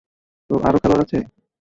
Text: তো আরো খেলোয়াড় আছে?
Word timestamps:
তো 0.49 0.53
আরো 0.67 0.77
খেলোয়াড় 0.81 1.03
আছে? 1.05 1.17